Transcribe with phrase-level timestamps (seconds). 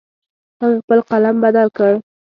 [0.61, 1.91] هغې خپل قلم بدل کړ